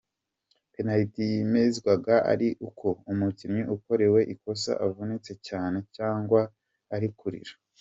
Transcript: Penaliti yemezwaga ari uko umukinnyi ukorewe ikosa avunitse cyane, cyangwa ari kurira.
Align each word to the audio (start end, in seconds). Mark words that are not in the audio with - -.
Penaliti 0.73 1.21
yemezwaga 1.33 2.15
ari 2.31 2.47
uko 2.67 2.87
umukinnyi 3.11 3.63
ukorewe 3.75 4.19
ikosa 4.33 4.71
avunitse 4.87 5.33
cyane, 5.47 5.77
cyangwa 5.95 6.41
ari 6.95 7.07
kurira. 7.19 7.53